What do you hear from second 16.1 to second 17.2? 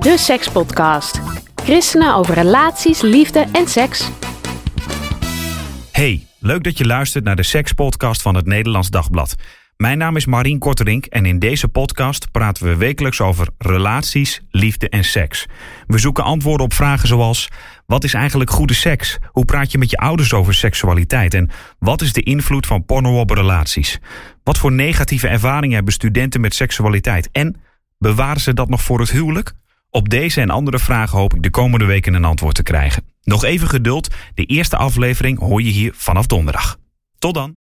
antwoorden op vragen